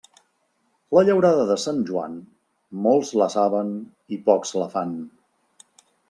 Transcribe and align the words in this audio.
La 0.97 1.01
llaurada 1.09 1.41
de 1.49 1.57
Sant 1.63 1.83
Joan, 1.89 2.15
molts 2.85 3.11
la 3.23 3.27
saben 3.33 3.69
i 4.17 4.19
pocs 4.31 4.55
la 4.63 4.69
fan. 4.77 4.97